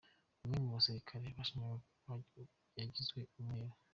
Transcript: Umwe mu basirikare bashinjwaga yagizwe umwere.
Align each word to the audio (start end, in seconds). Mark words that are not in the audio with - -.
Umwe 0.43 0.57
mu 0.63 0.69
basirikare 0.75 1.25
bashinjwaga 1.37 2.41
yagizwe 2.79 3.19
umwere. 3.39 3.73